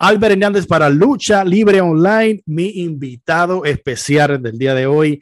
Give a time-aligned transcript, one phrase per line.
[0.00, 2.42] Albert Hernández para Lucha Libre Online.
[2.46, 5.20] Mi invitado especial del día de hoy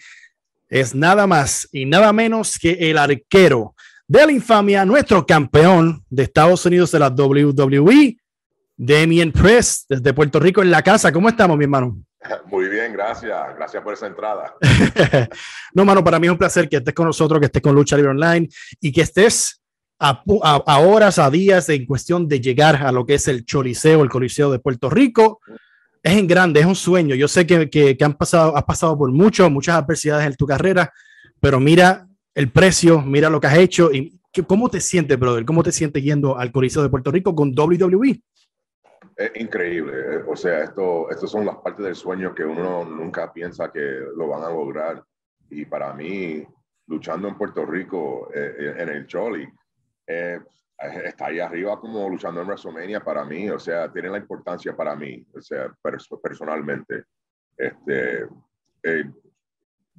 [0.69, 3.75] es nada más y nada menos que el arquero
[4.07, 8.19] de la infamia, nuestro campeón de Estados Unidos de la WWE,
[8.77, 11.11] Damien Press, desde Puerto Rico en la casa.
[11.11, 11.99] ¿Cómo estamos, mi hermano?
[12.47, 13.37] Muy bien, gracias.
[13.57, 14.55] Gracias por esa entrada.
[15.75, 17.97] no, mano, para mí es un placer que estés con nosotros, que estés con Lucha
[17.97, 18.49] Libre Online
[18.81, 19.58] y que estés
[19.99, 24.09] a, horas, a días en cuestión de llegar a lo que es el Choliseo, el
[24.09, 25.41] Coliseo de Puerto Rico.
[26.03, 27.15] Es en grande, es un sueño.
[27.15, 30.93] Yo sé que, que, han pasado, has pasado por mucho, muchas adversidades en tu carrera,
[31.41, 35.45] pero mira el precio, mira lo que has hecho y ¿cómo te sientes, brother?
[35.45, 38.23] ¿Cómo te sientes yendo al Coliseo de Puerto Rico con WWE?
[39.17, 39.93] Es increíble.
[39.99, 43.81] Eh, o sea, esto, esto son las partes del sueño que uno nunca piensa que
[44.17, 45.03] lo van a lograr.
[45.51, 46.47] Y para mí,
[46.87, 49.49] luchando en Puerto Rico, eh, eh, en el Choli,
[50.09, 53.49] está ahí arriba como luchando en WrestleMania para mí.
[53.51, 55.73] O sea, tiene la importancia para mí, o sea,
[56.23, 57.05] personalmente.
[57.57, 58.27] Este,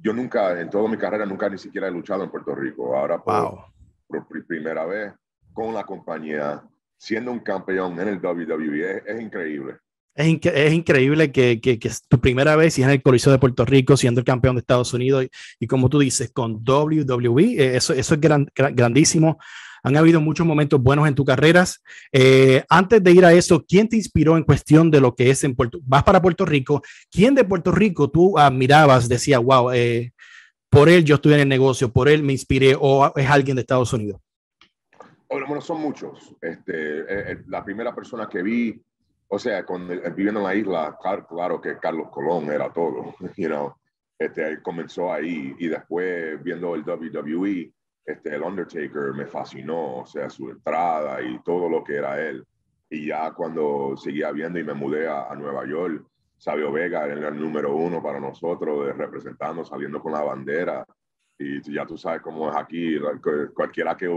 [0.02, 2.96] yo nunca, en toda mi carrera, nunca ni siquiera he luchado en Puerto Rico.
[2.96, 3.64] Ahora, por,
[4.06, 5.12] por primera vez,
[5.52, 6.62] con la compañía,
[6.96, 9.02] siendo un campeón en el WWE.
[9.06, 9.76] Es, increíble.
[10.14, 13.38] Es, es increíble que, que, que, es tu primera vez y en el Coliseo de
[13.38, 15.26] Puerto Rico, siendo el campeón de Estados Unidos
[15.58, 19.38] y, como tú dices, con WWE, eh, eso, eso es grandísimo.
[19.82, 21.82] Han habido muchos momentos buenos en tu carreras.
[22.12, 25.44] Eh, antes de ir a eso, ¿quién te inspiró en cuestión de lo que es
[25.44, 26.82] en Puerto Vas para Puerto Rico.
[27.10, 30.12] ¿Quién de Puerto Rico tú admirabas, decía, wow, eh,
[30.68, 33.62] por él yo estuve en el negocio, por él me inspiré o es alguien de
[33.62, 34.20] Estados Unidos?
[35.28, 36.34] Bueno, son muchos.
[36.40, 38.82] Este, eh, eh, la primera persona que vi,
[39.28, 43.48] o sea, cuando, eh, viviendo en la isla, claro, que Carlos Colón era todo, you
[43.48, 43.74] know,
[44.18, 47.72] este, comenzó ahí y después viendo el WWE,
[48.04, 52.44] este, el Undertaker me fascinó, o sea, su entrada y todo lo que era él.
[52.88, 56.04] Y ya cuando seguía viendo y me mudé a, Nueva York,
[56.36, 60.84] Sabio Vega era el número uno para nosotros, de representando, saliendo con la bandera.
[61.38, 62.98] Y ya tú sabes cómo es aquí,
[63.54, 64.08] cualquiera que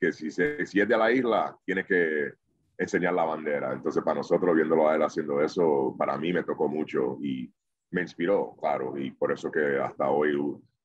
[0.00, 2.32] que si, se, si es de la isla, tiene que
[2.76, 3.72] enseñar la bandera.
[3.72, 7.52] Entonces, para nosotros, viéndolo a él haciendo eso, para mí me tocó mucho y
[7.90, 10.36] me inspiró, claro, y por eso que hasta hoy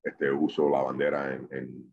[0.04, 1.48] este, uso la bandera en,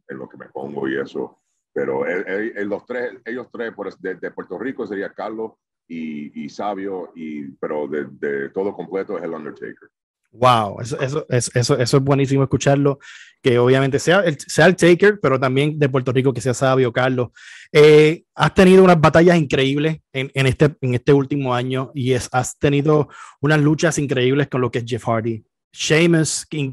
[0.08, 1.38] en, lo que me pongo y eso.
[1.72, 5.52] Pero los tres, ellos tres por, de, de, Puerto Rico sería Carlos
[5.86, 9.88] y, y Sabio, y, pero de, de todo completo es el Undertaker.
[10.32, 12.98] Wow, eso, eso, eso, eso, es buenísimo escucharlo.
[13.42, 16.92] Que obviamente sea el, sea el Taker, pero también de Puerto Rico, que sea Sabio,
[16.92, 17.30] Carlos.
[17.72, 22.28] Eh, has tenido unas batallas increíbles en, en, este, en este último año y es,
[22.32, 23.08] has tenido
[23.40, 25.42] unas luchas increíbles con lo que es Jeff Hardy.
[25.72, 26.72] Sheamus, King,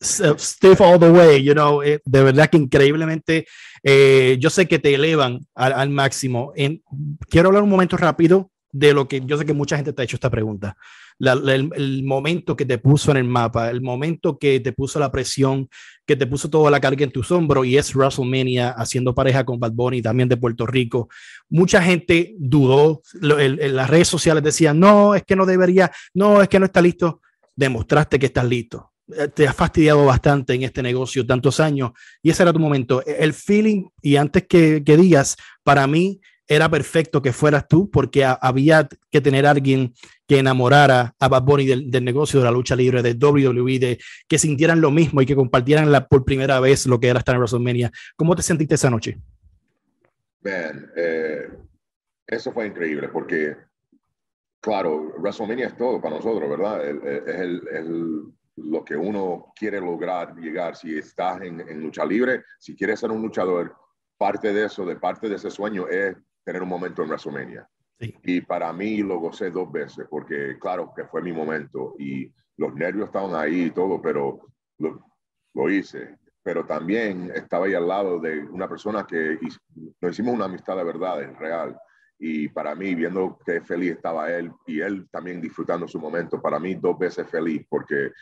[0.00, 3.46] Steve all the way, you know, eh, de verdad que increíblemente,
[3.82, 6.52] eh, yo sé que te elevan al, al máximo.
[6.56, 6.82] En,
[7.28, 10.04] quiero hablar un momento rápido de lo que yo sé que mucha gente te ha
[10.04, 10.76] hecho esta pregunta
[11.18, 15.68] el, momento que te puso en el mapa, el momento que te puso la presión,
[16.06, 19.58] que te puso toda la carga en tus hombros y es WrestleMania haciendo pareja con
[19.58, 21.08] Bad Bunny también de Puerto Rico.
[21.48, 26.48] Mucha gente dudó, en las redes sociales decían, no, es que no debería, no, es
[26.48, 27.20] que no está listo.
[27.54, 28.92] Demostraste que estás listo
[29.34, 33.04] te has fastidiado bastante en este negocio tantos años y ese era tu momento.
[33.04, 38.24] El feeling, y antes que, que digas, para mí era perfecto que fueras tú porque
[38.24, 39.92] había que tener alguien
[40.26, 44.38] que enamorara a Bad Bunny del, negocio de la lucha libre, de WWE, de que
[44.38, 47.40] sintieran lo mismo y que compartieran la, por primera vez lo que era estar en
[47.40, 47.90] WrestleMania.
[48.16, 49.18] ¿Cómo te sentiste esa noche?
[50.42, 51.48] Man, eh,
[52.26, 53.56] eso fue increíble porque,
[54.60, 56.86] claro, WrestleMania es todo para nosotros, ¿verdad?
[56.88, 60.76] Es el, lo que uno quiere lograr, llegar.
[60.76, 63.74] Si estás en, en lucha libre, si quieres ser un luchador,
[64.16, 67.68] parte de eso, de parte de ese sueño es tener un momento en WrestleMania.
[67.98, 72.74] Y para mí lo gocé dos veces, porque claro que fue mi momento y los
[72.74, 74.40] nervios estaban ahí y todo, pero
[74.78, 75.02] lo,
[75.54, 76.18] lo hice.
[76.42, 79.38] Pero también estaba ahí al lado de una persona que
[80.00, 81.76] nos hicimos una amistad de verdad, es real.
[82.18, 86.58] Y para mí, viendo que feliz estaba él y él también disfrutando su momento, para
[86.58, 88.12] mí dos veces feliz, porque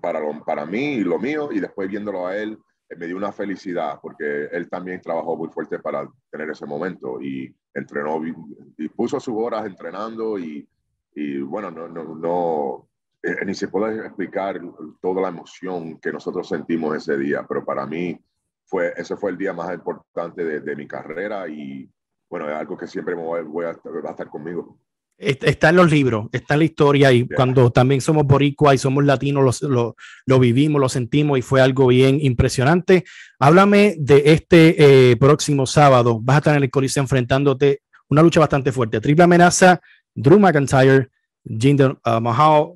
[0.00, 2.58] para, para mí y lo mío, y después viéndolo a él,
[2.96, 7.54] me dio una felicidad porque él también trabajó muy fuerte para tener ese momento y
[7.74, 10.66] entrenó y puso sus horas entrenando y,
[11.14, 12.88] y bueno, no, no, no
[13.22, 14.60] eh, ni se puede explicar
[15.00, 18.18] toda la emoción que nosotros sentimos ese día, pero para mí
[18.64, 21.90] fue, ese fue el día más importante de, mi carrera y
[22.30, 24.78] bueno, es algo que siempre me voy, voy a, va a estar conmigo.
[25.18, 29.04] Está en los libros, está en la historia y cuando también somos boricua y somos
[29.04, 33.04] latinos, lo, lo, vivimos, lo sentimos y fue algo bien impresionante.
[33.40, 36.20] Háblame de este eh, próximo sábado.
[36.22, 39.00] Vas a estar en el Coliseo enfrentándote una lucha bastante fuerte.
[39.00, 39.80] Triple amenaza
[40.14, 41.08] Drew McIntyre,
[41.44, 42.74] Jinder uh, Mahal.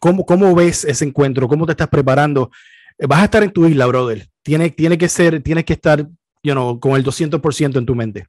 [0.00, 1.48] ¿Cómo, ¿Cómo ves ese encuentro?
[1.48, 2.50] ¿Cómo te estás preparando?
[2.98, 4.28] Eh, vas a estar en tu isla, brother.
[4.42, 6.06] Tiene, tiene que ser, tienes que estar,
[6.42, 8.26] you know, con el 200% en tu mente.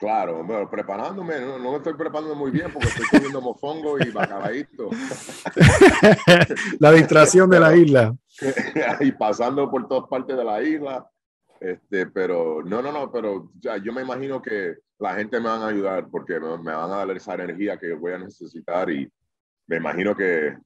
[0.00, 4.88] Claro, bueno, preparándome, no, me estoy preparando muy bien porque estoy comiendo mofongo y bacalaíto.
[6.80, 8.16] la distracción de la isla.
[9.00, 11.06] y pasando por todas partes de la isla.
[11.60, 15.60] Este, pero no, no, no, pero ya, yo me imagino que la gente me van
[15.60, 19.06] a ayudar porque me, van a dar esa energía que voy a necesitar y
[19.66, 20.56] me imagino que eh,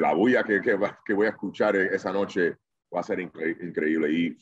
[0.00, 2.56] la bulla que, que, que, voy a escuchar esa noche
[2.94, 4.10] va a ser increíble.
[4.10, 4.38] Y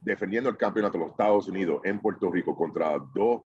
[0.00, 3.42] defendiendo el campeonato de los Estados Unidos en Puerto Rico contra dos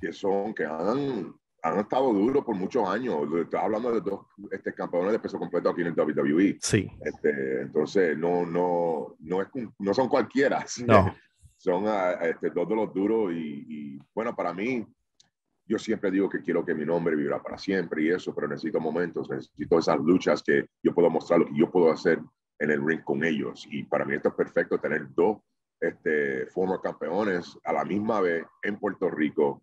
[0.00, 3.16] que son, que han, han estado duros por muchos años.
[3.40, 6.58] Estás hablando de dos este, campeones de peso completo aquí en el WWE.
[6.60, 6.90] Sí.
[7.00, 9.48] Este, entonces, no, no, no, es,
[9.78, 10.64] no son cualquiera.
[10.86, 11.14] No.
[11.60, 14.86] Son ah, este, dos de los duros y, bueno, para mí,
[15.66, 18.78] yo siempre digo que quiero que mi nombre viva para siempre y eso, pero necesito
[18.78, 22.20] momentos, necesito esas luchas que yo puedo mostrar lo que yo puedo hacer
[22.60, 23.66] en el ring con ellos.
[23.72, 25.38] Y para mí esto es perfecto tener dos
[25.80, 29.62] este, former campeones a la misma vez en Puerto Rico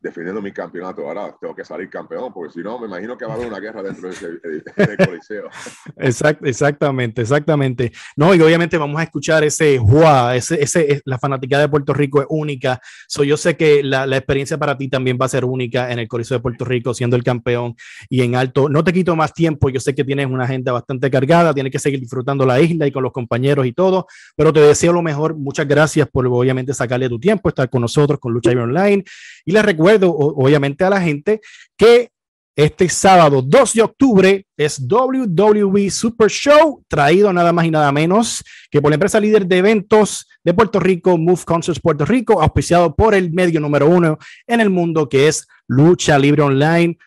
[0.00, 1.06] defendiendo mi campeonato.
[1.06, 3.60] Ahora tengo que salir campeón, porque si no, me imagino que va a haber una
[3.60, 4.26] guerra dentro de ese
[5.06, 5.48] coliseo.
[5.96, 7.92] Exact, exactamente, exactamente.
[8.16, 12.20] No, y obviamente vamos a escuchar ese Juá, ese, ese, la fanática de Puerto Rico
[12.20, 12.80] es única.
[13.08, 15.98] So, yo sé que la, la, experiencia para ti también va a ser única en
[15.98, 17.74] el coliseo de Puerto Rico, siendo el campeón
[18.08, 18.68] y en alto.
[18.68, 21.78] No te quito más tiempo, yo sé que tienes una agenda bastante cargada, tienes que
[21.78, 24.06] seguir disfrutando la isla y con los compañeros y todo,
[24.36, 25.36] pero te deseo lo mejor.
[25.36, 29.04] Muchas gracias por obviamente sacarle tu tiempo, estar con nosotros, con Lucha Online.
[29.44, 31.40] Y les recuerdo recuerdo obviamente a la gente
[31.76, 32.10] que
[32.56, 38.44] este sábado 2 de octubre es WWE Super Show, traído nada más y nada menos
[38.70, 42.94] que por la empresa líder de eventos de Puerto Rico, Move Concerts Puerto Rico, auspiciado
[42.94, 46.98] por el medio número uno en el mundo que es Lucha Libre Online.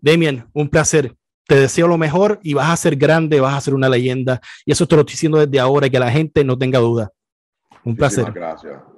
[0.00, 1.14] Demian, un placer.
[1.46, 4.40] Te deseo lo mejor y vas a ser grande, vas a ser una leyenda.
[4.64, 7.10] Y eso te lo estoy diciendo desde ahora, que la gente no tenga duda.
[7.84, 8.32] Un placer.
[8.32, 8.91] Gracias.